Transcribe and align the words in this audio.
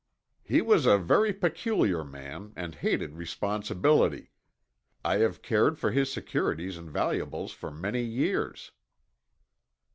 "He 0.41 0.63
was 0.63 0.87
a 0.87 0.97
very 0.97 1.31
peculiar 1.31 2.03
man 2.03 2.53
and 2.55 2.73
hated 2.73 3.13
responsibility. 3.13 4.31
I 5.05 5.17
have 5.17 5.43
cared 5.43 5.77
for 5.77 5.91
his 5.91 6.11
securities 6.11 6.75
and 6.75 6.89
valuables 6.89 7.51
for 7.51 7.69
many 7.69 8.01
years." 8.01 8.71